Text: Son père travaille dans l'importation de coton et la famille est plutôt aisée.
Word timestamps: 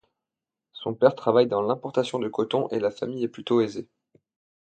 Son 0.73 0.95
père 0.95 1.13
travaille 1.13 1.45
dans 1.45 1.61
l'importation 1.61 2.17
de 2.17 2.27
coton 2.27 2.67
et 2.69 2.79
la 2.79 2.89
famille 2.89 3.23
est 3.23 3.27
plutôt 3.27 3.61
aisée. 3.61 3.87